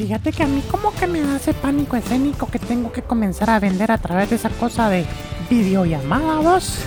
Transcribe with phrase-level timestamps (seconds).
[0.00, 3.60] fíjate que a mí como que me hace pánico escénico que tengo que comenzar a
[3.60, 5.04] vender a través de esa cosa de
[5.50, 6.78] videollamada, vos.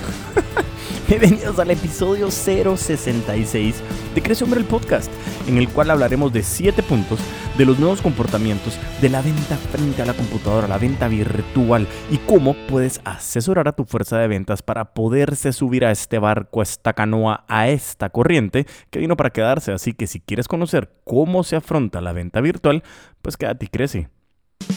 [1.07, 3.75] Bienvenidos al episodio 066
[4.15, 5.11] de Crece Hombre el Podcast,
[5.47, 7.19] en el cual hablaremos de 7 puntos
[7.57, 12.17] de los nuevos comportamientos de la venta frente a la computadora, la venta virtual y
[12.17, 16.63] cómo puedes asesorar a tu fuerza de ventas para poderse subir a este barco, a
[16.63, 19.71] esta canoa, a esta corriente que vino para quedarse.
[19.71, 22.83] Así que si quieres conocer cómo se afronta la venta virtual,
[23.21, 24.09] pues quédate y crece.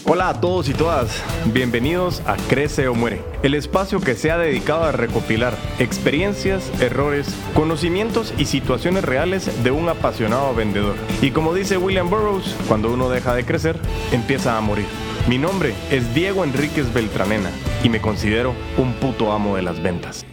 [0.08, 1.20] Hola a todos y todas,
[1.52, 7.34] bienvenidos a Crece o Muere, el espacio que se ha dedicado a recopilar experiencias, errores,
[7.54, 10.94] conocimientos y situaciones reales de un apasionado vendedor.
[11.22, 13.80] Y como dice William Burroughs, cuando uno deja de crecer,
[14.12, 14.86] empieza a morir.
[15.28, 17.50] Mi nombre es Diego Enríquez Beltranena
[17.82, 20.24] y me considero un puto amo de las ventas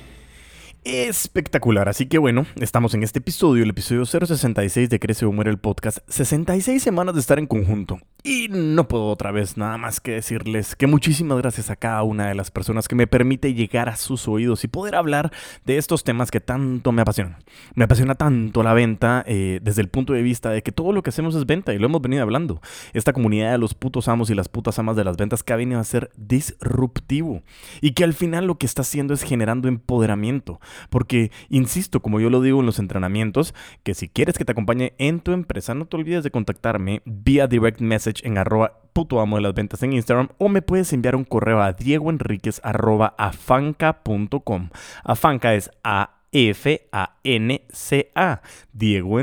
[0.86, 1.88] espectacular.
[1.88, 5.58] Así que bueno, estamos en este episodio, el episodio 066 de Crece o Muere el
[5.58, 6.00] podcast.
[6.10, 8.00] 66 semanas de estar en conjunto.
[8.26, 12.30] Y no puedo otra vez nada más que decirles que muchísimas gracias a cada una
[12.30, 15.34] de las personas que me permite llegar a sus oídos y poder hablar
[15.66, 17.44] de estos temas que tanto me apasionan.
[17.76, 21.04] Me apasiona tanto la venta eh, desde el punto de vista de que todo lo
[21.04, 22.62] que hacemos es venta y lo hemos venido hablando.
[22.94, 25.58] Esta comunidad de los putos amos y las putas amas de las ventas que ha
[25.58, 27.44] venido a ser disruptivo
[27.82, 30.62] y que al final lo que está haciendo es generando empoderamiento.
[30.90, 34.94] Porque, insisto, como yo lo digo en los entrenamientos, que si quieres que te acompañe
[34.98, 39.38] en tu empresa, no te olvides de contactarme vía direct message en arroba puto amo
[39.38, 44.70] de las ventas en Instagram o me puedes enviar un correo a diegoenriquez arroba afanca.com.
[45.04, 48.42] Afanca es A F A N C A.
[48.72, 49.20] Diego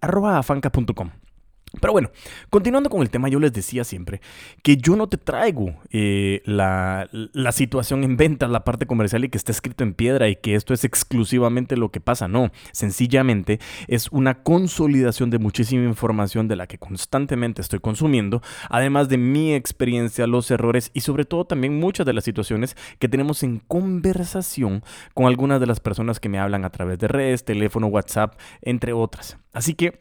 [0.00, 1.10] arroba afanca.com.
[1.80, 2.10] Pero bueno,
[2.50, 4.20] continuando con el tema, yo les decía siempre
[4.62, 9.28] que yo no te traigo eh, la, la, situación en ventas, la parte comercial y
[9.28, 12.28] que está escrito en piedra y que esto es exclusivamente lo que pasa.
[12.28, 19.08] No, sencillamente es una consolidación de muchísima información de la que constantemente estoy consumiendo, además
[19.08, 23.42] de mi experiencia, los errores y sobre todo también muchas de las situaciones que tenemos
[23.42, 24.82] en conversación
[25.14, 28.92] con algunas de las personas que me hablan a través de redes, teléfono, WhatsApp, entre
[28.92, 29.38] otras.
[29.52, 29.98] Así que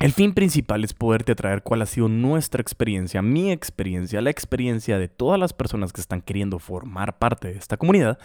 [0.00, 4.98] el fin principal es poderte traer cuál ha sido nuestra experiencia, mi experiencia, la experiencia
[4.98, 8.18] de todas las personas que están queriendo formar parte de esta comunidad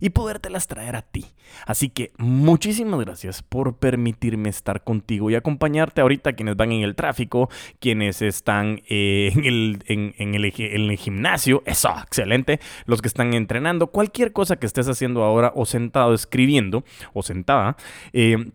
[0.00, 1.26] y podértelas traer a ti.
[1.66, 6.94] Así que muchísimas gracias por permitirme estar contigo y acompañarte ahorita quienes van en el
[6.94, 7.48] tráfico,
[7.80, 14.66] quienes están eh, en, el, gimnasio, eso, excelente, los que están entrenando, cualquier cosa que
[14.66, 17.76] estés haciendo ahora o sentado escribiendo o sentada.
[18.12, 18.52] Eh,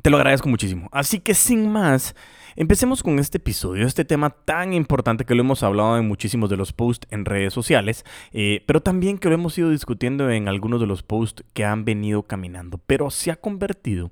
[0.00, 0.88] te lo agradezco muchísimo.
[0.92, 2.14] Así que sin más,
[2.56, 6.56] empecemos con este episodio, este tema tan importante que lo hemos hablado en muchísimos de
[6.56, 10.80] los posts en redes sociales, eh, pero también que lo hemos ido discutiendo en algunos
[10.80, 14.10] de los posts que han venido caminando, pero se ha convertido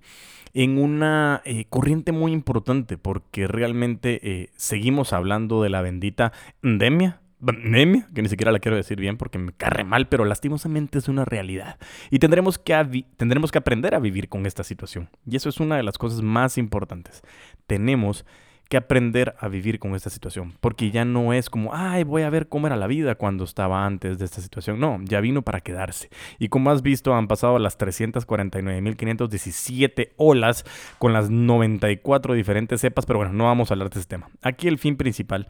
[0.53, 6.33] en una eh, corriente muy importante porque realmente eh, seguimos hablando de la bendita
[6.63, 11.09] endemia que ni siquiera la quiero decir bien porque me carre mal, pero lastimosamente es
[11.09, 11.79] una realidad.
[12.11, 15.09] Y tendremos que, tendremos que aprender a vivir con esta situación.
[15.27, 17.23] Y eso es una de las cosas más importantes.
[17.67, 18.25] Tenemos
[18.71, 22.31] que aprender a vivir con esta situación, porque ya no es como, ay, voy a
[22.31, 24.79] ver cómo era la vida cuando estaba antes de esta situación.
[24.79, 26.09] No, ya vino para quedarse.
[26.39, 30.65] Y como has visto, han pasado las 349.517 olas
[30.99, 34.31] con las 94 diferentes cepas, pero bueno, no vamos a hablar de ese tema.
[34.41, 35.49] Aquí el fin principal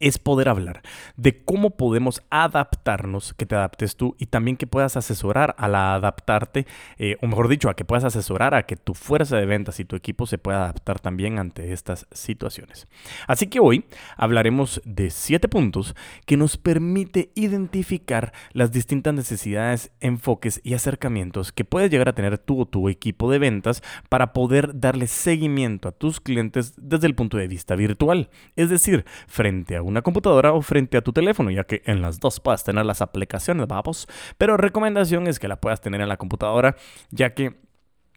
[0.00, 0.82] es poder hablar
[1.16, 5.94] de cómo podemos adaptarnos, que te adaptes tú y también que puedas asesorar a la
[5.94, 6.66] adaptarte,
[6.98, 9.84] eh, o mejor dicho, a que puedas asesorar a que tu fuerza de ventas y
[9.84, 12.88] tu equipo se pueda adaptar también ante estas situaciones.
[13.26, 13.84] Así que hoy
[14.16, 15.94] hablaremos de siete puntos
[16.26, 22.38] que nos permite identificar las distintas necesidades, enfoques y acercamientos que puedes llegar a tener
[22.38, 27.14] tú o tu equipo de ventas para poder darle seguimiento a tus clientes desde el
[27.14, 31.50] punto de vista virtual, es decir, frente a una computadora o frente a tu teléfono,
[31.50, 34.08] ya que en las dos puedes tener las aplicaciones, vamos.
[34.38, 36.76] Pero recomendación es que la puedas tener en la computadora,
[37.10, 37.69] ya que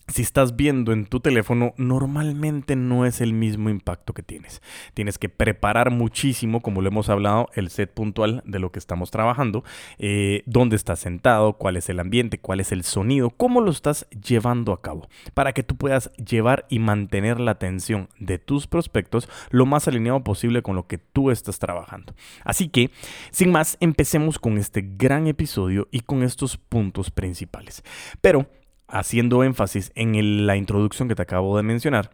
[0.08, 4.62] si estás viendo en tu teléfono, normalmente no es el mismo impacto que tienes.
[4.94, 9.12] Tienes que preparar muchísimo, como lo hemos hablado, el set puntual de lo que estamos
[9.12, 9.64] trabajando,
[9.98, 14.06] eh, dónde estás sentado, cuál es el ambiente, cuál es el sonido, cómo lo estás
[14.10, 19.30] llevando a cabo, para que tú puedas llevar y mantener la atención de tus prospectos
[19.52, 22.14] lo más alineado posible con lo que tú estás trabajando.
[22.44, 22.92] Así que,
[23.32, 27.84] sin más, empecemos con este gran episodio y con estos puntos principales.
[28.22, 28.48] Pero
[28.94, 32.12] haciendo énfasis en la introducción que te acabo de mencionar,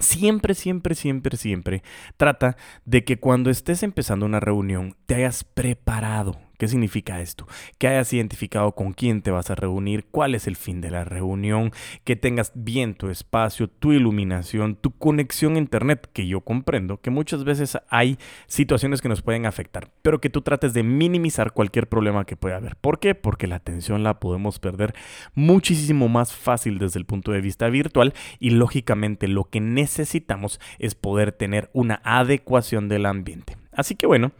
[0.00, 1.82] Siempre, siempre, siempre, siempre
[2.16, 7.48] trata de que cuando estés empezando una reunión te hayas preparado, ¿Qué significa esto?
[7.78, 11.04] Que hayas identificado con quién te vas a reunir, cuál es el fin de la
[11.04, 11.72] reunión,
[12.04, 17.08] que tengas bien tu espacio, tu iluminación, tu conexión a internet, que yo comprendo que
[17.08, 21.88] muchas veces hay situaciones que nos pueden afectar, pero que tú trates de minimizar cualquier
[21.88, 22.76] problema que pueda haber.
[22.76, 23.14] ¿Por qué?
[23.14, 24.94] Porque la atención la podemos perder
[25.32, 30.94] muchísimo más fácil desde el punto de vista virtual y lógicamente lo que necesitamos es
[30.94, 33.56] poder tener una adecuación del ambiente.
[33.72, 34.32] Así que bueno,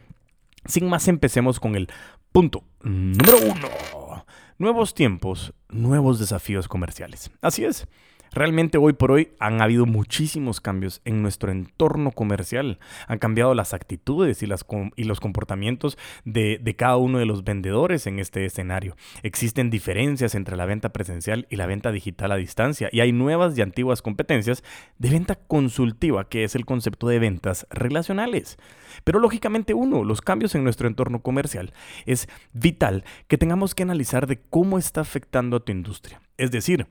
[0.65, 1.87] sin más empecemos con el
[2.31, 4.25] punto número uno.
[4.57, 7.31] Nuevos tiempos, nuevos desafíos comerciales.
[7.41, 7.87] Así es.
[8.33, 12.79] Realmente hoy por hoy han habido muchísimos cambios en nuestro entorno comercial.
[13.07, 17.43] Han cambiado las actitudes y, las, y los comportamientos de, de, cada uno de los
[17.43, 18.95] vendedores en este escenario.
[19.21, 23.57] Existen diferencias entre la venta presencial y la venta digital a distancia y hay nuevas
[23.57, 24.63] y antiguas competencias
[24.97, 28.57] de venta consultiva, que es el concepto de ventas relacionales.
[29.03, 31.73] Pero lógicamente uno, los cambios en nuestro entorno comercial,
[32.05, 36.21] es vital que tengamos que analizar de cómo está afectando a tu industria.
[36.37, 36.87] Es decir,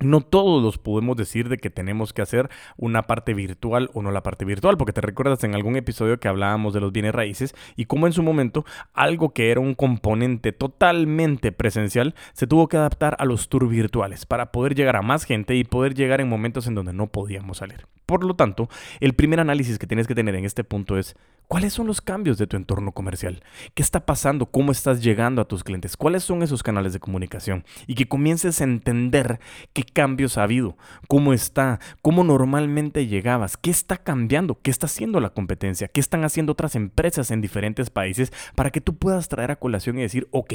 [0.00, 4.10] no todos los podemos decir de que tenemos que hacer una parte virtual o no
[4.10, 7.54] la parte virtual, porque te recuerdas en algún episodio que hablábamos de los bienes raíces
[7.76, 8.64] y cómo en su momento
[8.94, 14.26] algo que era un componente totalmente presencial se tuvo que adaptar a los tours virtuales
[14.26, 17.58] para poder llegar a más gente y poder llegar en momentos en donde no podíamos
[17.58, 17.86] salir.
[18.06, 18.68] Por lo tanto,
[19.00, 21.14] el primer análisis que tienes que tener en este punto es
[21.48, 23.42] ¿Cuáles son los cambios de tu entorno comercial?
[23.72, 24.44] ¿Qué está pasando?
[24.44, 25.96] ¿Cómo estás llegando a tus clientes?
[25.96, 27.64] ¿Cuáles son esos canales de comunicación?
[27.86, 29.40] Y que comiences a entender
[29.72, 30.76] qué cambios ha habido,
[31.08, 36.22] cómo está, cómo normalmente llegabas, qué está cambiando, qué está haciendo la competencia, qué están
[36.22, 40.28] haciendo otras empresas en diferentes países para que tú puedas traer a colación y decir,
[40.32, 40.52] ok,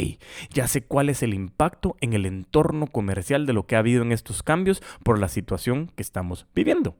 [0.52, 4.04] ya sé cuál es el impacto en el entorno comercial de lo que ha habido
[4.04, 6.96] en estos cambios por la situación que estamos viviendo.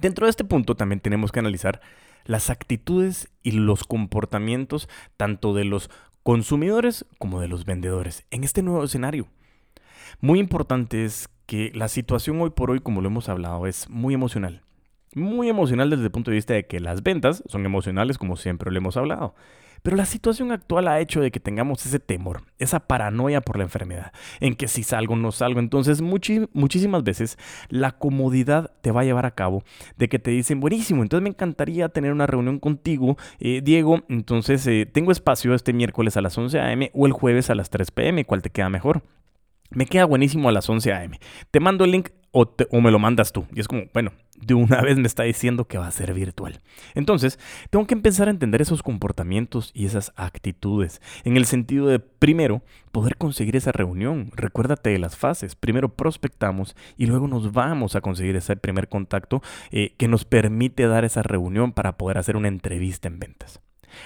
[0.00, 1.80] Dentro de este punto también tenemos que analizar
[2.26, 5.90] las actitudes y los comportamientos tanto de los
[6.22, 9.28] consumidores como de los vendedores en este nuevo escenario.
[10.20, 14.14] Muy importante es que la situación hoy por hoy, como lo hemos hablado, es muy
[14.14, 14.62] emocional.
[15.14, 18.70] Muy emocional desde el punto de vista de que las ventas son emocionales como siempre
[18.70, 19.34] lo hemos hablado.
[19.82, 23.64] Pero la situación actual ha hecho de que tengamos ese temor, esa paranoia por la
[23.64, 25.60] enfermedad, en que si salgo no salgo.
[25.60, 27.38] Entonces muchísimas veces
[27.68, 29.62] la comodidad te va a llevar a cabo
[29.96, 34.66] de que te dicen, buenísimo, entonces me encantaría tener una reunión contigo, eh, Diego, entonces
[34.66, 36.90] eh, tengo espacio este miércoles a las 11 a.m.
[36.94, 39.02] o el jueves a las 3 p.m., ¿cuál te queda mejor?
[39.76, 41.20] Me queda buenísimo a las 11 a.m.
[41.50, 43.44] Te mando el link o, o, me lo mandas tú.
[43.54, 46.62] Y es como, bueno, de una vez me está diciendo que va a ser virtual.
[46.94, 47.38] Entonces,
[47.68, 52.62] tengo que empezar a entender esos comportamientos y esas actitudes, en el sentido de, primero,
[52.90, 54.30] poder conseguir esa reunión.
[54.34, 55.56] Recuérdate de las fases.
[55.56, 59.42] Primero prospectamos y luego nos vamos a conseguir ese primer contacto
[59.72, 63.60] eh, que nos permite dar esa reunión para poder hacer una entrevista en ventas.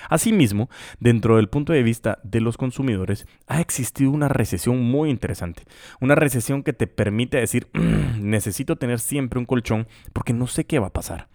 [0.09, 0.69] Asimismo,
[0.99, 5.65] dentro del punto de vista de los consumidores, ha existido una recesión muy interesante.
[6.01, 10.65] Una recesión que te permite decir, mm, necesito tener siempre un colchón porque no sé
[10.65, 11.29] qué va a pasar.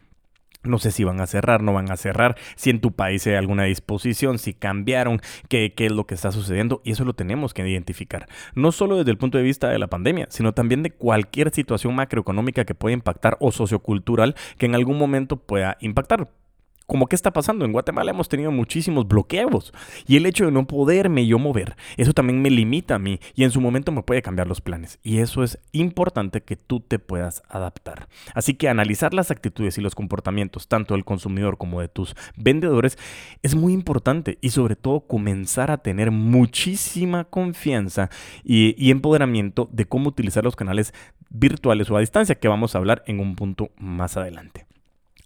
[0.65, 3.35] No sé si van a cerrar, no van a cerrar, si en tu país hay
[3.35, 6.81] alguna disposición, si cambiaron, qué, qué, es lo que está sucediendo.
[6.83, 8.27] Y eso lo tenemos que identificar.
[8.55, 11.95] No solo desde el punto de vista de la pandemia, sino también de cualquier situación
[11.95, 16.29] macroeconómica que pueda impactar o sociocultural que en algún momento pueda impactar.
[16.85, 19.73] Como qué está pasando, en Guatemala hemos tenido muchísimos bloqueos
[20.07, 23.43] y el hecho de no poderme yo mover, eso también me limita a mí y
[23.43, 26.99] en su momento me puede cambiar los planes y eso es importante que tú te
[26.99, 28.07] puedas adaptar.
[28.33, 32.97] Así que analizar las actitudes y los comportamientos tanto del consumidor como de tus vendedores
[33.41, 38.09] es muy importante y sobre todo comenzar a tener muchísima confianza
[38.43, 40.93] y, empoderamiento de cómo utilizar los canales
[41.29, 44.67] virtuales o a distancia que vamos a hablar en un punto más adelante.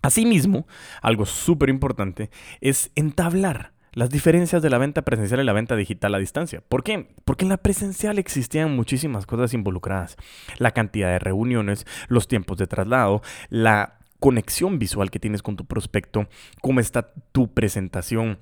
[0.01, 0.67] Asimismo,
[1.01, 2.29] algo súper importante
[2.61, 6.61] es entablar las diferencias de la venta presencial y la venta digital a distancia.
[6.67, 7.09] ¿Por qué?
[7.25, 10.15] Porque en la presencial existían muchísimas cosas involucradas.
[10.57, 15.65] La cantidad de reuniones, los tiempos de traslado, la conexión visual que tienes con tu
[15.65, 16.27] prospecto,
[16.61, 18.39] cómo está tu presentación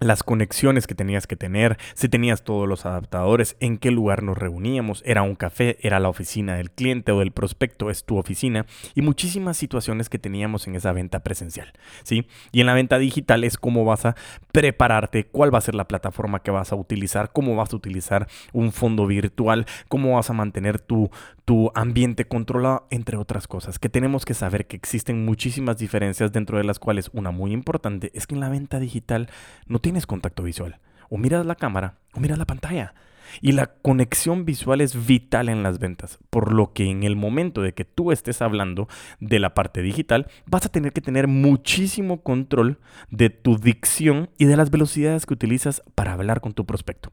[0.00, 4.38] las conexiones que tenías que tener, si tenías todos los adaptadores, en qué lugar nos
[4.38, 8.64] reuníamos, era un café, era la oficina del cliente o del prospecto, es tu oficina,
[8.94, 12.26] y muchísimas situaciones que teníamos en esa venta presencial, ¿sí?
[12.50, 14.16] Y en la venta digital es cómo vas a
[14.52, 18.26] prepararte, cuál va a ser la plataforma que vas a utilizar, cómo vas a utilizar
[18.52, 21.10] un fondo virtual, cómo vas a mantener tu,
[21.44, 26.56] tu ambiente controlado, entre otras cosas, que tenemos que saber que existen muchísimas diferencias dentro
[26.56, 29.28] de las cuales una muy importante es que en la venta digital
[29.66, 30.78] no tienes contacto visual.
[31.08, 32.94] O miras la cámara o miras la pantalla.
[33.40, 37.62] Y la conexión visual es vital en las ventas, por lo que en el momento
[37.62, 38.88] de que tú estés hablando
[39.20, 42.80] de la parte digital, vas a tener que tener muchísimo control
[43.10, 47.12] de tu dicción y de las velocidades que utilizas para hablar con tu prospecto.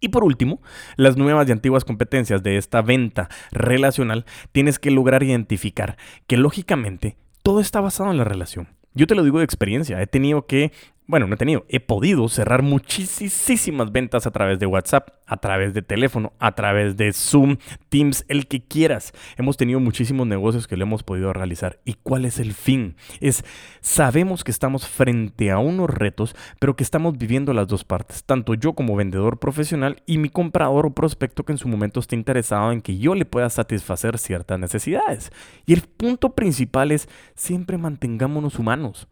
[0.00, 0.60] Y por último,
[0.96, 7.16] las nuevas y antiguas competencias de esta venta relacional tienes que lograr identificar que lógicamente
[7.42, 8.68] todo está basado en la relación.
[8.92, 10.72] Yo te lo digo de experiencia, he tenido que
[11.06, 15.74] bueno, no he tenido, he podido cerrar muchísimas ventas a través de WhatsApp, a través
[15.74, 17.58] de teléfono, a través de Zoom,
[17.90, 19.12] Teams, el que quieras.
[19.36, 21.78] Hemos tenido muchísimos negocios que lo hemos podido realizar.
[21.84, 22.96] ¿Y cuál es el fin?
[23.20, 23.44] Es,
[23.82, 28.54] sabemos que estamos frente a unos retos, pero que estamos viviendo las dos partes, tanto
[28.54, 32.72] yo como vendedor profesional y mi comprador o prospecto que en su momento esté interesado
[32.72, 35.32] en que yo le pueda satisfacer ciertas necesidades.
[35.66, 39.06] Y el punto principal es, siempre mantengámonos humanos.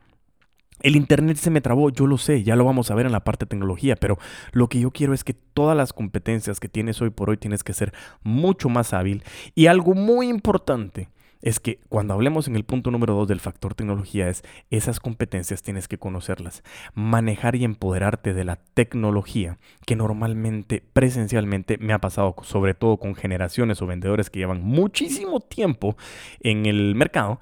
[0.82, 3.24] El Internet se me trabó, yo lo sé, ya lo vamos a ver en la
[3.24, 4.18] parte de tecnología, pero
[4.52, 7.64] lo que yo quiero es que todas las competencias que tienes hoy por hoy tienes
[7.64, 9.22] que ser mucho más hábil.
[9.54, 11.08] Y algo muy importante
[11.42, 15.62] es que cuando hablemos en el punto número dos del factor tecnología es esas competencias
[15.62, 16.62] tienes que conocerlas,
[16.94, 23.16] manejar y empoderarte de la tecnología que normalmente presencialmente me ha pasado sobre todo con
[23.16, 25.96] generaciones o vendedores que llevan muchísimo tiempo
[26.40, 27.40] en el mercado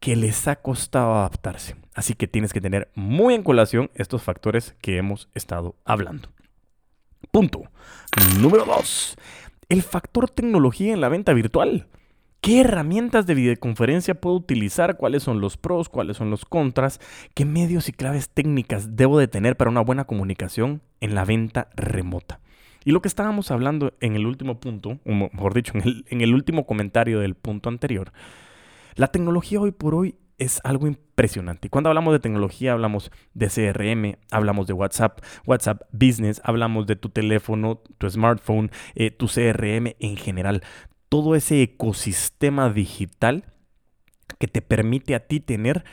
[0.00, 1.76] que les ha costado adaptarse.
[1.94, 6.28] Así que tienes que tener muy en colación estos factores que hemos estado hablando.
[7.30, 7.64] Punto.
[8.40, 9.16] Número 2.
[9.68, 11.88] El factor tecnología en la venta virtual.
[12.40, 14.96] ¿Qué herramientas de videoconferencia puedo utilizar?
[14.96, 15.88] ¿Cuáles son los pros?
[15.88, 17.00] ¿Cuáles son los contras?
[17.34, 21.68] ¿Qué medios y claves técnicas debo de tener para una buena comunicación en la venta
[21.74, 22.40] remota?
[22.84, 26.20] Y lo que estábamos hablando en el último punto, o mejor dicho, en el, en
[26.20, 28.12] el último comentario del punto anterior,
[28.98, 31.68] la tecnología hoy por hoy es algo impresionante.
[31.68, 36.96] Y cuando hablamos de tecnología, hablamos de CRM, hablamos de WhatsApp, WhatsApp Business, hablamos de
[36.96, 40.64] tu teléfono, tu smartphone, eh, tu CRM en general.
[41.08, 43.44] Todo ese ecosistema digital
[44.40, 45.84] que te permite a ti tener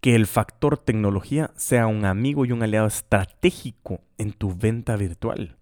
[0.00, 5.56] que el factor tecnología sea un amigo y un aliado estratégico en tu venta virtual.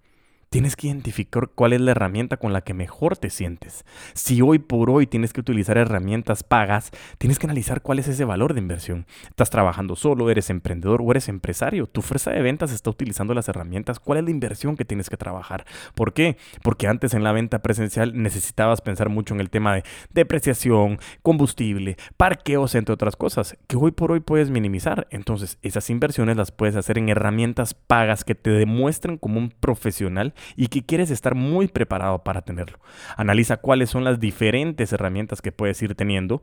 [0.53, 3.85] Tienes que identificar cuál es la herramienta con la que mejor te sientes.
[4.15, 8.25] Si hoy por hoy tienes que utilizar herramientas pagas, tienes que analizar cuál es ese
[8.25, 9.07] valor de inversión.
[9.29, 10.29] ¿Estás trabajando solo?
[10.29, 11.87] ¿Eres emprendedor o eres empresario?
[11.87, 14.01] ¿Tu fuerza de ventas está utilizando las herramientas?
[14.01, 15.67] ¿Cuál es la inversión que tienes que trabajar?
[15.95, 16.37] ¿Por qué?
[16.65, 21.97] Porque antes en la venta presencial necesitabas pensar mucho en el tema de depreciación, combustible,
[22.17, 25.07] parqueos, entre otras cosas, que hoy por hoy puedes minimizar.
[25.13, 30.35] Entonces, esas inversiones las puedes hacer en herramientas pagas que te demuestren como un profesional
[30.57, 32.79] y que quieres estar muy preparado para tenerlo.
[33.17, 36.43] Analiza cuáles son las diferentes herramientas que puedes ir teniendo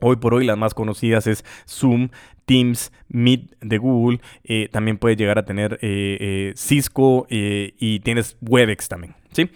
[0.00, 2.08] Hoy por hoy las más conocidas es Zoom,
[2.46, 4.20] Teams, Meet de Google.
[4.44, 9.14] Eh, también puedes llegar a tener eh, eh, Cisco y tienes Webex también.
[9.32, 9.50] ¿sí?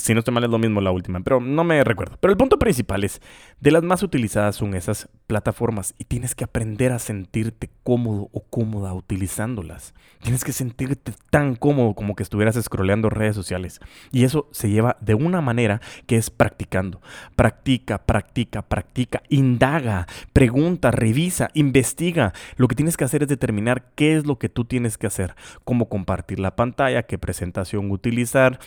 [0.00, 2.16] Si no estoy mal es lo mismo la última, pero no me recuerdo.
[2.20, 3.20] Pero el punto principal es,
[3.60, 8.40] de las más utilizadas son esas plataformas y tienes que aprender a sentirte cómodo o
[8.40, 9.94] cómoda utilizándolas.
[10.22, 13.80] Tienes que sentirte tan cómodo como que estuvieras scrolleando redes sociales.
[14.10, 17.00] Y eso se lleva de una manera que es practicando.
[17.36, 22.32] Practica, practica, practica, indaga, pregunta, revisa, investiga.
[22.56, 25.34] Lo que tienes que hacer es determinar qué es lo que tú tienes que hacer,
[25.64, 28.60] cómo compartir la pantalla, qué presentación utilizar,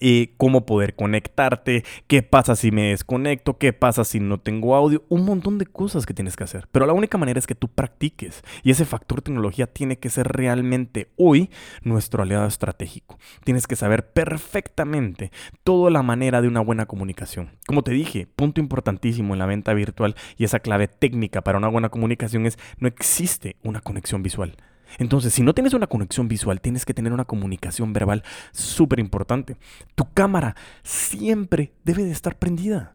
[0.00, 5.04] y cómo poder conectarte, qué pasa si me desconecto, qué pasa si no tengo audio,
[5.08, 6.68] un montón de cosas que tienes que hacer.
[6.70, 10.28] Pero la única manera es que tú practiques y ese factor tecnología tiene que ser
[10.28, 11.50] realmente hoy
[11.82, 13.18] nuestro aliado estratégico.
[13.44, 15.32] Tienes que saber perfectamente
[15.64, 17.50] toda la manera de una buena comunicación.
[17.66, 21.68] Como te dije, punto importantísimo en la venta virtual y esa clave técnica para una
[21.68, 24.56] buena comunicación es no existe una conexión visual.
[24.98, 29.56] Entonces, si no tienes una conexión visual, tienes que tener una comunicación verbal súper importante.
[29.94, 32.94] Tu cámara siempre debe de estar prendida.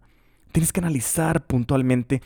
[0.52, 2.22] Tienes que analizar puntualmente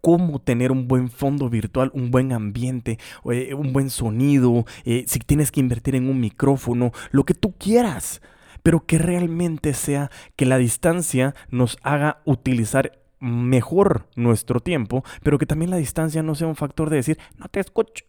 [0.00, 2.98] cómo tener un buen fondo virtual, un buen ambiente,
[3.30, 7.54] eh, un buen sonido, eh, si tienes que invertir en un micrófono, lo que tú
[7.58, 8.20] quieras,
[8.62, 15.46] pero que realmente sea que la distancia nos haga utilizar mejor nuestro tiempo, pero que
[15.46, 18.04] también la distancia no sea un factor de decir, no te escucho.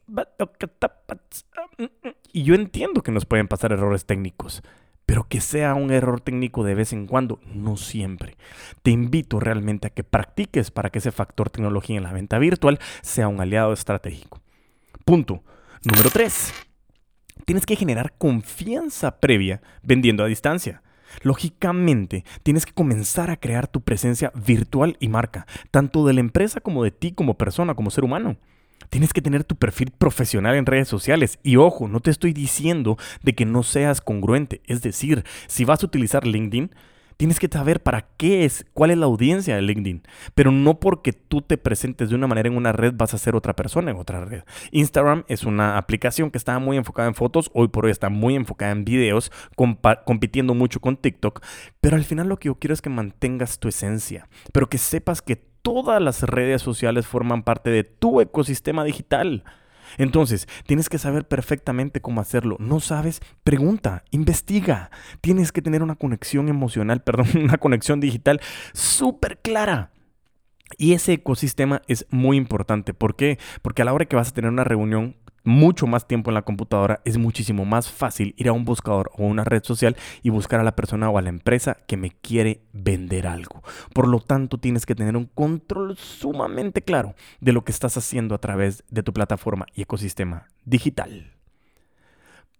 [2.33, 4.63] Y yo entiendo que nos pueden pasar errores técnicos,
[5.05, 8.35] pero que sea un error técnico de vez en cuando, no siempre.
[8.83, 12.79] Te invito realmente a que practiques para que ese factor tecnología en la venta virtual
[13.01, 14.41] sea un aliado estratégico.
[15.05, 15.43] Punto.
[15.83, 16.53] Número 3.
[17.45, 20.81] Tienes que generar confianza previa vendiendo a distancia.
[21.21, 26.61] Lógicamente, tienes que comenzar a crear tu presencia virtual y marca, tanto de la empresa
[26.61, 28.37] como de ti como persona, como ser humano.
[28.89, 31.39] Tienes que tener tu perfil profesional en redes sociales.
[31.43, 34.61] Y ojo, no te estoy diciendo de que no seas congruente.
[34.65, 36.71] Es decir, si vas a utilizar LinkedIn,
[37.17, 40.03] tienes que saber para qué es, cuál es la audiencia de LinkedIn.
[40.35, 43.35] Pero no porque tú te presentes de una manera en una red vas a ser
[43.35, 44.43] otra persona en otra red.
[44.71, 48.35] Instagram es una aplicación que está muy enfocada en fotos, hoy por hoy está muy
[48.35, 49.31] enfocada en videos,
[50.05, 51.41] compitiendo mucho con TikTok.
[51.81, 55.21] Pero al final lo que yo quiero es que mantengas tu esencia, pero que sepas
[55.21, 59.43] que todas las redes sociales forman parte de tu ecosistema digital.
[59.97, 62.57] Entonces, tienes que saber perfectamente cómo hacerlo.
[62.59, 64.91] No sabes, pregunta, investiga.
[65.21, 68.41] Tienes que tener una conexión emocional, perdón, una conexión digital
[68.73, 69.91] súper clara.
[70.77, 72.93] Y ese ecosistema es muy importante.
[72.93, 73.39] ¿Por qué?
[73.61, 75.15] Porque a la hora que vas a tener una reunión
[75.47, 79.25] mucho más tiempo en la computadora, es muchísimo más fácil ir a un buscador o
[79.25, 82.61] una red social y buscar a la persona o a la empresa que me quiere
[82.73, 83.63] vender algo.
[83.93, 88.35] Por lo tanto, tienes que tener un control sumamente claro de lo que estás haciendo
[88.35, 91.31] a través de tu plataforma y ecosistema digital.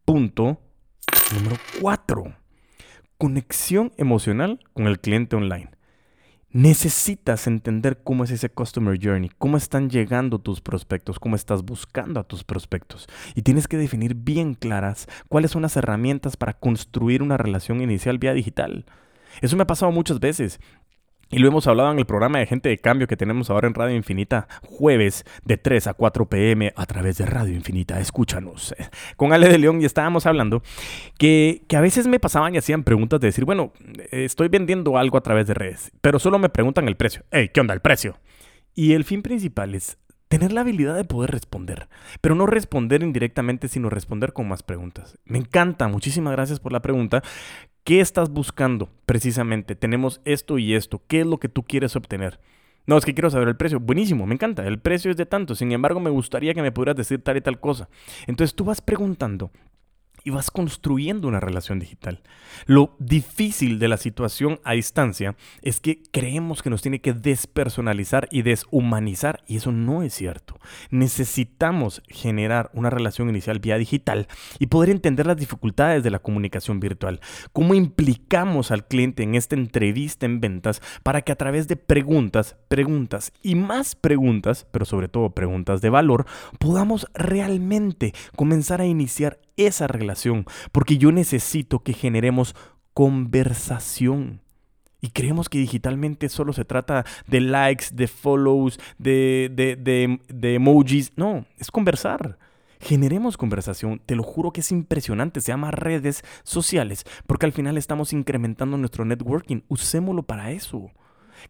[0.06, 0.62] Punto
[1.36, 2.36] número 4.
[3.17, 5.76] Conexión emocional con el cliente online
[6.51, 12.20] necesitas entender cómo es ese customer journey, cómo están llegando tus prospectos, cómo estás buscando
[12.20, 13.08] a tus prospectos.
[13.36, 18.18] Y tienes que definir bien claras cuáles son las herramientas para construir una relación inicial
[18.18, 18.86] vía digital.
[19.42, 20.60] Eso me ha pasado muchas veces.
[21.29, 23.74] Y lo hemos hablado en el programa de Gente de Cambio que tenemos ahora en
[23.74, 28.00] Radio Infinita, jueves de 3 a 4 pm a través de Radio Infinita.
[28.00, 28.74] Escúchanos.
[29.17, 30.63] Con Ale de León y estábamos hablando
[31.17, 33.74] que, que a veces me pasaban y hacían preguntas de decir, bueno,
[34.12, 37.24] estoy vendiendo algo a través de redes, pero solo me preguntan el precio.
[37.31, 38.17] Hey, ¿qué onda el precio?
[38.74, 41.88] Y el fin principal es tener la habilidad de poder responder,
[42.22, 45.17] pero no responder indirectamente, sino responder con más preguntas.
[45.25, 47.24] Me encanta, muchísimas gracias por la pregunta.
[47.88, 49.74] ¿Qué estás buscando precisamente?
[49.74, 51.01] Tenemos esto y esto.
[51.08, 52.38] ¿Qué es lo que tú quieres obtener?
[52.86, 53.79] No, es que quiero saber el precio.
[53.79, 54.67] Buenísimo, me encanta.
[54.67, 55.56] El precio es de tanto.
[55.56, 57.88] Sin embargo, me gustaría que me pudieras decir tal y tal cosa.
[58.25, 59.51] Entonces tú vas preguntando
[60.25, 62.20] y vas construyendo una relación digital.
[62.65, 68.27] Lo difícil de la situación a distancia es que creemos que nos tiene que despersonalizar
[68.32, 70.56] y deshumanizar y eso no es cierto.
[70.89, 74.27] Necesitamos generar una relación inicial vía digital
[74.59, 77.19] y poder entender las dificultades de la comunicación virtual.
[77.53, 82.55] Cómo implicamos al cliente en esta entrevista en ventas para que a través de preguntas,
[82.67, 86.25] preguntas y más preguntas, pero sobre todo preguntas de valor,
[86.59, 92.55] podamos realmente comenzar a iniciar esa relación, porque yo necesito que generemos
[92.94, 94.42] conversación.
[95.01, 101.12] Y creemos que digitalmente solo se trata de likes, de follows, de, de, de, emojis.
[101.16, 102.38] No, es conversar.
[102.79, 107.75] Generemos conversación, te lo juro que es impresionante, se llama redes sociales, porque al final
[107.75, 110.92] estamos incrementando nuestro networking, usémoslo para eso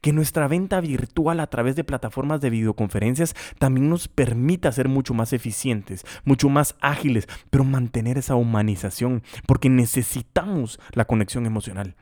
[0.02, 5.14] que nuestra venta virtual a través de plataformas de videoconferencias también nos permita ser mucho
[5.14, 11.96] más eficientes, mucho más ágiles, pero mantener esa humanización, porque necesitamos la conexión emocional.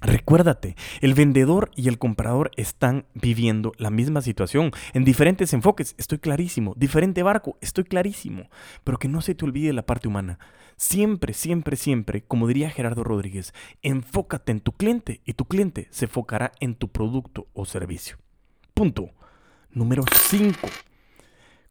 [0.00, 6.18] Recuérdate, el vendedor y el comprador están viviendo la misma situación en diferentes enfoques, estoy
[6.18, 8.48] clarísimo, diferente barco, estoy clarísimo,
[8.84, 10.38] pero que no se te olvide la parte humana.
[10.76, 16.04] Siempre, siempre, siempre, como diría Gerardo Rodríguez, enfócate en tu cliente y tu cliente se
[16.04, 18.18] enfocará en tu producto o servicio.
[18.74, 19.10] Punto.
[19.72, 20.68] Número 5.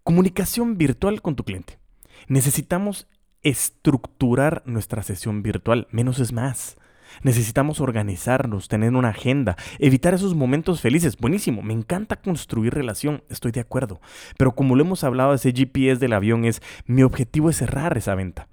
[0.03, 1.79] Comunicación virtual con tu cliente.
[2.27, 3.07] Necesitamos
[3.41, 6.75] estructurar nuestra sesión virtual, menos es más.
[7.23, 11.17] Necesitamos organizarnos, tener una agenda, evitar esos momentos felices.
[11.17, 14.01] Buenísimo, me encanta construir relación, estoy de acuerdo.
[14.38, 18.15] Pero como lo hemos hablado, ese GPS del avión es, mi objetivo es cerrar esa
[18.15, 18.47] venta.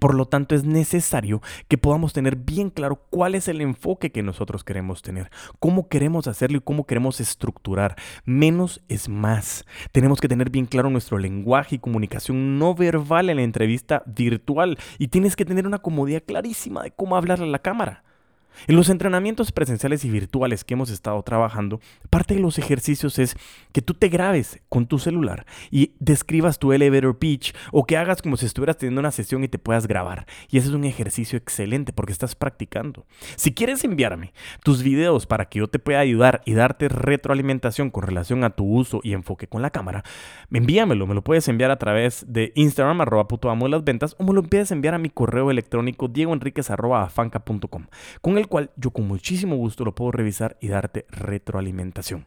[0.00, 4.22] Por lo tanto, es necesario que podamos tener bien claro cuál es el enfoque que
[4.22, 7.96] nosotros queremos tener, cómo queremos hacerlo y cómo queremos estructurar.
[8.24, 9.64] Menos es más.
[9.92, 14.78] Tenemos que tener bien claro nuestro lenguaje y comunicación no verbal en la entrevista virtual
[14.98, 18.04] y tienes que tener una comodidad clarísima de cómo hablarle a la cámara.
[18.66, 23.36] En los entrenamientos presenciales y virtuales que hemos estado trabajando, parte de los ejercicios es
[23.72, 28.22] que tú te grabes con tu celular y describas tu elevator pitch o que hagas
[28.22, 30.26] como si estuvieras teniendo una sesión y te puedas grabar.
[30.50, 33.06] Y ese es un ejercicio excelente porque estás practicando.
[33.36, 38.04] Si quieres enviarme tus videos para que yo te pueda ayudar y darte retroalimentación con
[38.04, 40.04] relación a tu uso y enfoque con la cámara,
[40.52, 41.06] envíamelo.
[41.06, 44.32] Me lo puedes enviar a través de Instagram, arroba puto amo las ventas, o me
[44.32, 47.10] lo puedes enviar a mi correo electrónico diegoenriquez arroba
[48.20, 52.26] con el cual yo con muchísimo gusto lo puedo revisar y darte retroalimentación.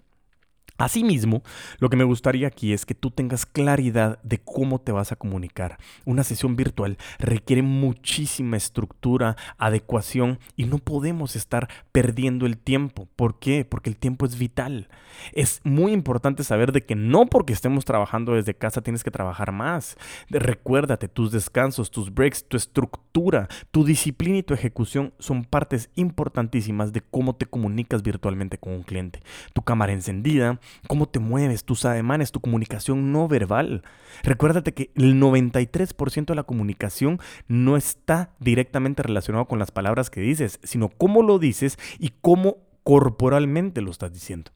[0.78, 1.42] Asimismo,
[1.80, 5.16] lo que me gustaría aquí es que tú tengas claridad de cómo te vas a
[5.16, 5.78] comunicar.
[6.06, 13.08] Una sesión virtual requiere muchísima estructura, adecuación y no podemos estar perdiendo el tiempo.
[13.16, 13.66] ¿Por qué?
[13.66, 14.88] Porque el tiempo es vital.
[15.34, 19.52] Es muy importante saber de que no porque estemos trabajando desde casa tienes que trabajar
[19.52, 19.98] más.
[20.30, 26.94] Recuérdate, tus descansos, tus breaks, tu estructura, tu disciplina y tu ejecución son partes importantísimas
[26.94, 29.22] de cómo te comunicas virtualmente con un cliente.
[29.54, 33.84] Tu cámara encendida, cómo te mueves, tus ademanes, tu comunicación no verbal.
[34.24, 40.22] Recuérdate que el 93% de la comunicación no está directamente relacionado con las palabras que
[40.22, 44.52] dices, sino cómo lo dices y cómo corporalmente lo estás diciendo.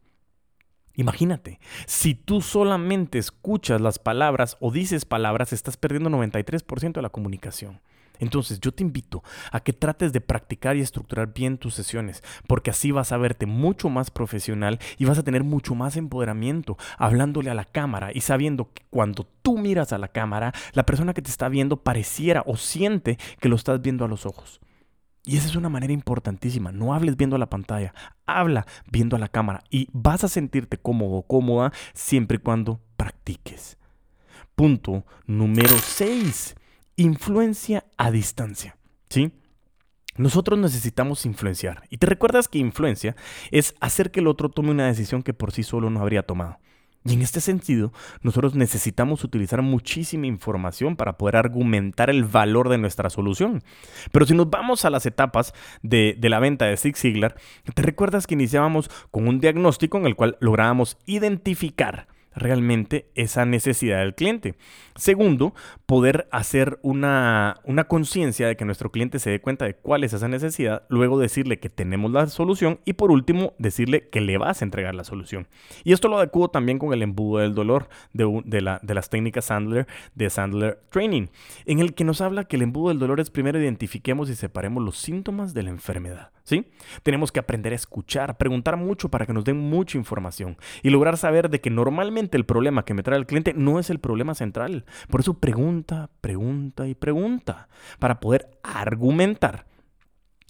[0.96, 7.10] Imagínate, si tú solamente escuchas las palabras o dices palabras, estás perdiendo 93% de la
[7.10, 7.80] comunicación.
[8.22, 12.70] Entonces yo te invito a que trates de practicar y estructurar bien tus sesiones, porque
[12.70, 17.50] así vas a verte mucho más profesional y vas a tener mucho más empoderamiento hablándole
[17.50, 21.24] a la cámara y sabiendo que cuando tú miras a la cámara, la persona que
[21.24, 24.62] te está viendo pareciera o siente que lo estás viendo a los ojos.
[25.24, 26.72] Y esa es una manera importantísima.
[26.72, 27.94] No hables viendo la pantalla,
[28.26, 32.82] habla viendo a la cámara y vas a sentirte cómodo o cómoda siempre y cuando
[32.98, 33.78] practiques.
[34.56, 36.56] Punto número 6
[36.96, 38.78] influencia a distancia,
[39.10, 39.32] ¿sí?
[40.18, 41.84] Nosotros necesitamos influenciar.
[41.90, 43.16] Y te recuerdas que influencia
[43.50, 46.60] es hacer que el otro tome una decisión que por sí solo no habría tomado.
[47.04, 52.78] Y en este sentido, nosotros necesitamos utilizar muchísima información para poder argumentar el valor de
[52.78, 53.64] nuestra solución.
[54.12, 57.36] Pero si nos vamos a las etapas de, de, la venta de Six Ziglar,
[57.74, 64.00] te recuerdas que iniciábamos con un diagnóstico en el cual lográbamos identificar realmente esa necesidad
[64.00, 64.56] del cliente.
[64.96, 65.54] Segundo,
[65.86, 70.14] poder hacer una, una conciencia de que nuestro cliente se dé cuenta de cuál es
[70.14, 74.62] esa necesidad, luego decirle que tenemos la solución y por último decirle que le vas
[74.62, 75.48] a entregar la solución.
[75.84, 79.10] Y esto lo adecuo también con el embudo del dolor de, de, la, de las
[79.10, 81.28] técnicas Sandler de Sandler Training,
[81.66, 84.84] en el que nos habla que el embudo del dolor es primero identifiquemos y separemos
[84.84, 86.32] los síntomas de la enfermedad.
[86.44, 86.72] ¿Sí?
[87.04, 91.18] Tenemos que aprender a escuchar, preguntar mucho para que nos den mucha información y lograr
[91.18, 94.36] saber de que normalmente el problema que me trae el cliente no es el problema
[94.36, 94.86] central.
[95.10, 97.68] Por eso pregunta, pregunta y pregunta
[98.00, 99.71] para poder argumentar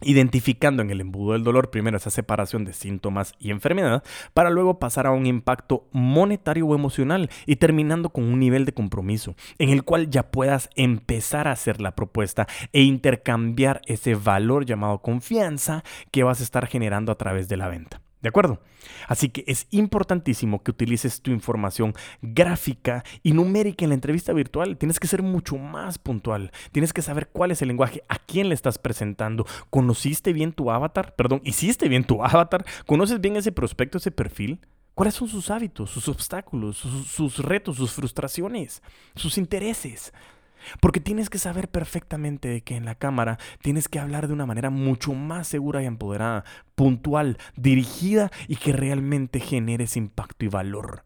[0.02, 4.80] identificando en el embudo del dolor primero esa separación de síntomas y enfermedad, para luego
[4.80, 9.70] pasar a un impacto monetario o emocional y terminando con un nivel de compromiso en
[9.70, 15.84] el cual ya puedas empezar a hacer la propuesta e intercambiar ese valor llamado confianza
[16.12, 18.01] que vas a estar generando a través de la venta.
[18.21, 18.60] ¿De acuerdo?
[19.07, 24.77] Así que es importantísimo que utilices tu información gráfica y numérica en la entrevista virtual.
[24.77, 26.51] Tienes que ser mucho más puntual.
[26.71, 29.45] Tienes que saber cuál es el lenguaje, a quién le estás presentando.
[29.71, 31.15] ¿Conociste bien tu avatar?
[31.15, 32.63] Perdón, ¿hiciste bien tu avatar?
[32.86, 34.60] ¿Conoces bien ese prospecto, ese perfil?
[34.93, 38.84] ¿Cuáles son sus hábitos, sus obstáculos, sus, sus retos, sus frustraciones,
[39.15, 40.13] sus intereses?
[40.80, 44.69] Porque tienes que saber perfectamente que en la cámara tienes que hablar de una manera
[44.69, 46.43] mucho más segura y empoderada,
[46.76, 51.04] puntual, dirigida y que realmente genere ese impacto y valor.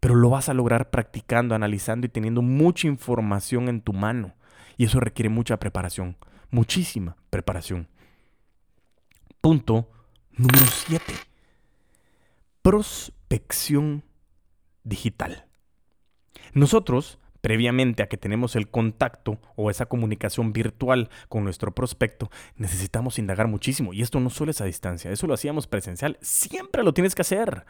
[0.00, 4.34] Pero lo vas a lograr practicando, analizando y teniendo mucha información en tu mano.
[4.76, 6.16] Y eso requiere mucha preparación,
[6.50, 7.88] muchísima preparación.
[9.40, 9.90] Punto
[10.36, 11.14] número 7.
[12.62, 14.04] Prospección
[14.84, 15.46] digital.
[16.54, 23.18] Nosotros previamente a que tenemos el contacto o esa comunicación virtual con nuestro prospecto, necesitamos
[23.18, 23.92] indagar muchísimo.
[23.92, 27.22] Y esto no solo es a distancia, eso lo hacíamos presencial, siempre lo tienes que
[27.22, 27.66] hacer.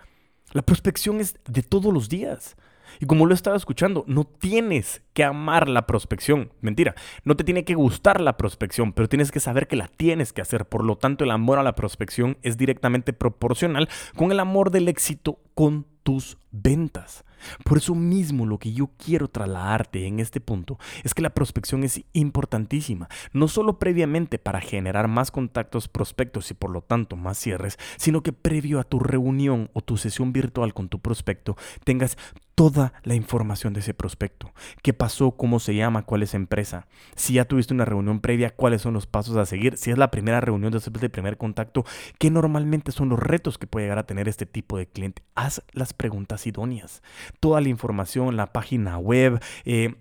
[0.52, 2.56] La prospección es de todos los días.
[3.00, 6.52] Y como lo he estado escuchando, no tienes que amar la prospección.
[6.60, 10.34] Mentira, no te tiene que gustar la prospección, pero tienes que saber que la tienes
[10.34, 10.66] que hacer.
[10.66, 14.88] Por lo tanto, el amor a la prospección es directamente proporcional con el amor del
[14.88, 17.24] éxito con tus ventas.
[17.64, 21.82] Por eso mismo lo que yo quiero trasladarte en este punto es que la prospección
[21.82, 27.38] es importantísima, no solo previamente para generar más contactos prospectos y por lo tanto más
[27.38, 32.16] cierres, sino que previo a tu reunión o tu sesión virtual con tu prospecto tengas
[32.54, 34.52] toda la información de ese prospecto.
[34.82, 35.32] ¿Qué pasó?
[35.32, 36.04] ¿Cómo se llama?
[36.04, 36.86] ¿Cuál es empresa?
[37.16, 39.76] Si ya tuviste una reunión previa, ¿cuáles son los pasos a seguir?
[39.78, 41.84] Si es la primera reunión después del primer contacto,
[42.18, 45.22] ¿qué normalmente son los retos que puede llegar a tener este tipo de cliente?
[45.34, 47.02] Haz las preguntas idóneas.
[47.40, 49.94] Toda la información, la página web, eh,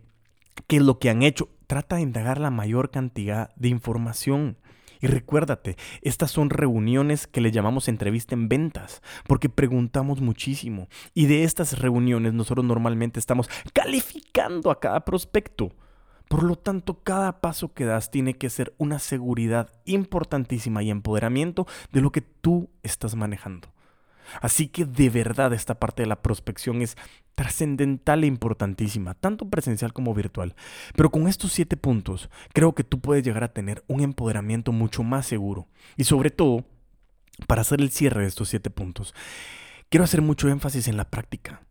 [0.68, 1.50] qué es lo que han hecho.
[1.68, 4.58] Trata de indagar la mayor cantidad de información.
[5.02, 10.88] Y recuérdate, estas son reuniones que le llamamos entrevista en ventas, porque preguntamos muchísimo.
[11.16, 15.74] Y de estas reuniones nosotros normalmente estamos calificando a cada prospecto.
[16.28, 21.68] Por lo tanto, cada paso que das tiene que ser una seguridad importantísima y empoderamiento
[21.92, 23.74] de lo que tú estás manejando.
[24.40, 26.96] Así que de verdad esta parte de la prospección es
[27.36, 30.56] trascendental e importantísima, tanto presencial como virtual.
[30.96, 35.04] Pero con estos siete puntos, creo que tú puedes llegar a tener un empoderamiento mucho
[35.04, 35.68] más seguro.
[35.98, 36.66] Y sobre todo,
[37.48, 39.14] para hacer el cierre de estos siete puntos,
[39.90, 41.62] quiero hacer mucho énfasis en la práctica.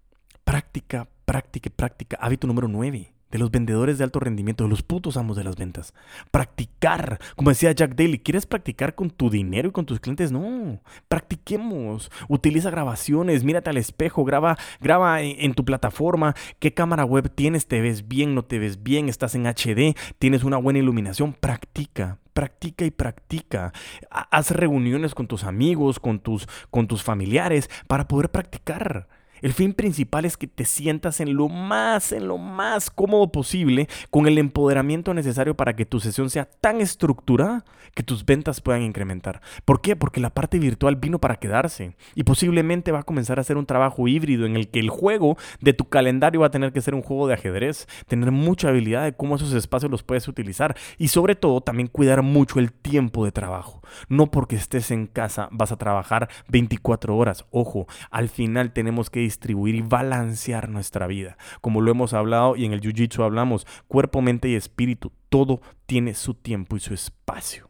[0.44, 2.18] Práctica, práctica, práctica.
[2.20, 5.56] Hábito número nueve de los vendedores de alto rendimiento, de los putos amos de las
[5.56, 5.94] ventas.
[6.30, 10.32] Practicar, como decía Jack Daly, ¿quieres practicar con tu dinero y con tus clientes?
[10.32, 12.10] No, practiquemos.
[12.28, 17.80] Utiliza grabaciones, mírate al espejo, graba, graba en, tu plataforma, qué cámara web tienes, te
[17.80, 22.18] ves bien, no te ves bien, estás en HD, tienes una buena iluminación, practica.
[22.32, 23.72] Practica y practica.
[24.08, 29.08] Haz reuniones con tus amigos, con tus, con tus familiares para poder practicar.
[29.42, 33.88] El fin principal es que te sientas en lo más, en lo más cómodo posible,
[34.10, 38.82] con el empoderamiento necesario para que tu sesión sea tan estructurada que tus ventas puedan
[38.82, 39.40] incrementar.
[39.64, 39.96] ¿Por qué?
[39.96, 43.66] Porque la parte virtual vino para quedarse y posiblemente va a comenzar a ser un
[43.66, 46.94] trabajo híbrido en el que el juego de tu calendario va a tener que ser
[46.94, 51.08] un juego de ajedrez, tener mucha habilidad de cómo esos espacios los puedes utilizar y
[51.08, 53.79] sobre todo también cuidar mucho el tiempo de trabajo.
[54.08, 57.46] No porque estés en casa vas a trabajar 24 horas.
[57.50, 61.36] Ojo, al final tenemos que distribuir y balancear nuestra vida.
[61.60, 66.14] Como lo hemos hablado y en el Jiu-Jitsu hablamos, cuerpo, mente y espíritu, todo tiene
[66.14, 67.69] su tiempo y su espacio.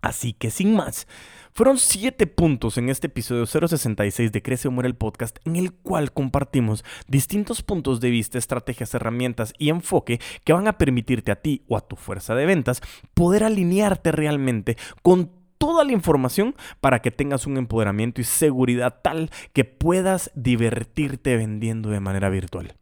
[0.00, 1.06] Así que sin más,
[1.52, 5.72] fueron siete puntos en este episodio 066 de Crece o Muere el podcast en el
[5.72, 11.42] cual compartimos distintos puntos de vista, estrategias, herramientas y enfoque que van a permitirte a
[11.42, 12.80] ti o a tu fuerza de ventas
[13.14, 19.30] poder alinearte realmente con toda la información para que tengas un empoderamiento y seguridad tal
[19.52, 22.77] que puedas divertirte vendiendo de manera virtual.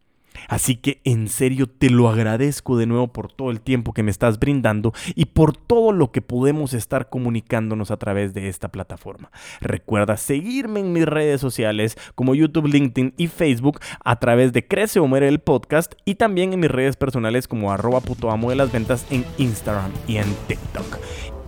[0.47, 4.11] Así que en serio te lo agradezco de nuevo por todo el tiempo que me
[4.11, 9.31] estás brindando y por todo lo que podemos estar comunicándonos a través de esta plataforma.
[9.61, 14.99] Recuerda seguirme en mis redes sociales como YouTube, LinkedIn y Facebook a través de Crece
[14.99, 18.71] o el podcast y también en mis redes personales como arroba puto amo de las
[18.71, 20.99] ventas en Instagram y en TikTok.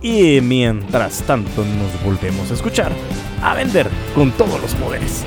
[0.02, 2.92] Y mientras tanto nos volvemos a escuchar,
[3.42, 5.24] a vender con todos los poderes.